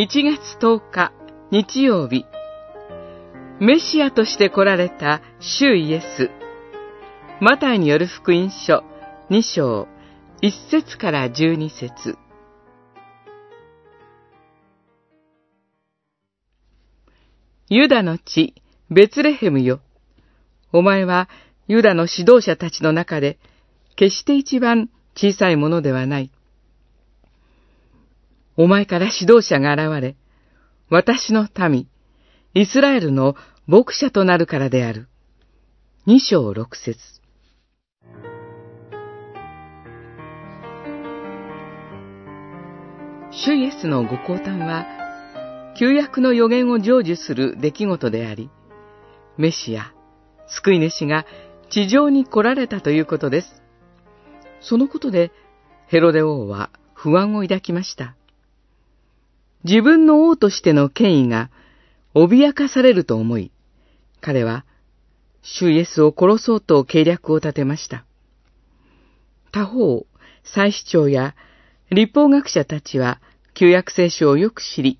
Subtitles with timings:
[0.00, 1.12] 1月10日
[1.50, 2.24] 日曜日
[3.60, 6.30] メシアとして来られた主イエス
[7.38, 8.82] マタイによる福音書
[9.28, 9.88] 2章
[10.40, 12.16] 1節から12節
[17.68, 18.54] ユダの地、
[18.88, 19.80] ベツレヘムよ。
[20.72, 21.28] お前は
[21.68, 23.38] ユダの指導者たちの中で、
[23.96, 26.30] 決して一番小さいものではない。
[28.62, 30.16] お前から指導者が現れ、
[30.90, 31.88] 私の民、
[32.52, 33.34] イスラエルの
[33.66, 35.08] 牧者となるからである。
[36.04, 36.98] 二章六節
[43.30, 44.84] 主イエスのご降誕は、
[45.78, 48.50] 旧約の予言を成就する出来事であり、
[49.38, 49.94] メシア、
[50.48, 51.24] 救い主が
[51.70, 53.62] 地上に来られたということです。
[54.60, 55.32] そのことで、
[55.86, 58.16] ヘロデ王は不安を抱きました。
[59.64, 61.50] 自分の王としての権威が
[62.14, 63.52] 脅かされると思い、
[64.20, 64.64] 彼は
[65.42, 68.04] 主イエスを殺そうと計略を立てました。
[69.52, 70.06] 他方、
[70.44, 71.34] 祭司長や
[71.90, 73.20] 立法学者たちは
[73.54, 74.98] 旧約聖書をよく知り、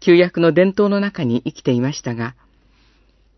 [0.00, 2.34] 旧約の伝統の中に生きていましたが、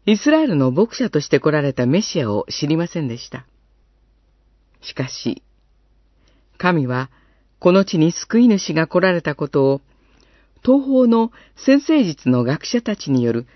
[0.07, 3.47] イスラエルの牧者として来られたメシアを知りませんでした。
[4.83, 5.43] しかし、
[6.59, 7.11] 神は
[7.59, 9.81] この地に救い主が来られたことを
[10.65, 13.47] 東方の先生術の学者たちによる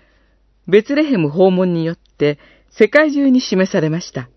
[0.67, 2.37] ベツレヘム訪問によって
[2.69, 4.29] 世界中に示されました。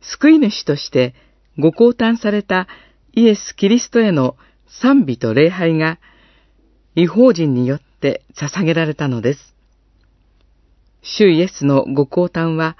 [0.00, 1.14] 救い主として
[1.58, 2.68] ご降誕された
[3.12, 4.36] イエス・キリストへの
[4.80, 5.98] 賛美と礼拝が
[6.94, 9.54] 違法人によって捧げられたのです。
[11.02, 12.76] 主イエスのご降誕は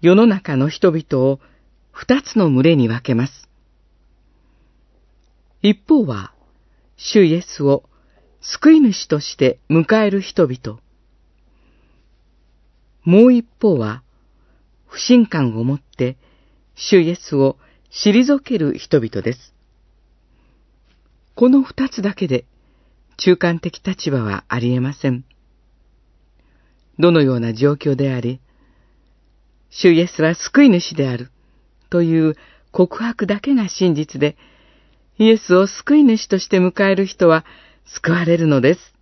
[0.00, 1.40] 世の中の人々を
[1.92, 3.48] 二つの群れに分けます。
[5.62, 6.32] 一方は
[6.96, 7.84] 主イエスを
[8.40, 10.80] 救い主として迎える人々。
[13.04, 14.02] もう一方は、
[14.86, 16.16] 不信感を持って
[16.74, 17.58] 主イエスを
[17.90, 19.54] 退ける人々です。
[21.34, 22.46] この二つだけで
[23.18, 25.24] 中間的立場はありえません。
[26.98, 28.40] どのような状況であり、
[29.70, 31.30] 主イエスは救い主である
[31.90, 32.36] という
[32.72, 34.36] 告白だけが真実で、
[35.18, 37.44] イエスを救い主として迎える人は
[37.84, 38.95] 救われるのです。